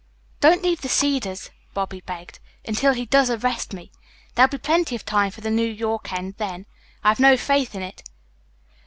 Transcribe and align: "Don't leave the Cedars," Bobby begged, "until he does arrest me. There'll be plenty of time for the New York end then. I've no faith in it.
"Don't 0.39 0.63
leave 0.63 0.81
the 0.81 0.89
Cedars," 0.89 1.51
Bobby 1.75 2.01
begged, 2.03 2.39
"until 2.67 2.93
he 2.93 3.05
does 3.05 3.29
arrest 3.29 3.71
me. 3.71 3.91
There'll 4.33 4.49
be 4.49 4.57
plenty 4.57 4.95
of 4.95 5.05
time 5.05 5.29
for 5.29 5.41
the 5.41 5.51
New 5.51 5.61
York 5.67 6.11
end 6.11 6.37
then. 6.39 6.65
I've 7.03 7.19
no 7.19 7.37
faith 7.37 7.75
in 7.75 7.83
it. 7.83 8.09